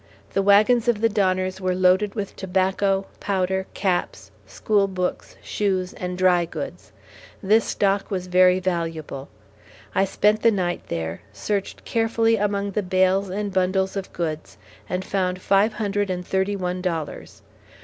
The 0.33 0.41
wagons 0.41 0.87
of 0.87 0.99
the 0.99 1.09
Donners 1.09 1.61
were 1.61 1.75
loaded 1.75 2.15
with 2.15 2.35
tobacco, 2.35 3.05
powder, 3.19 3.67
caps, 3.75 4.31
school 4.47 4.87
books, 4.87 5.35
shoes, 5.43 5.93
and 5.93 6.17
dry 6.17 6.43
goods. 6.45 6.91
This 7.43 7.65
stock 7.65 8.09
was 8.09 8.25
very 8.25 8.59
valuable. 8.59 9.29
I 9.93 10.05
spent 10.05 10.41
the 10.41 10.49
night 10.49 10.81
there, 10.87 11.21
searched 11.31 11.85
carefully 11.85 12.35
among 12.35 12.71
the 12.71 12.81
bales 12.81 13.29
and 13.29 13.53
bundles 13.53 13.95
of 13.95 14.11
goods, 14.11 14.57
and 14.89 15.05
found 15.05 15.39
five 15.39 15.73
hundred 15.73 16.09
and 16.09 16.25
thirty 16.25 16.55
one 16.55 16.81
dollars. 16.81 17.43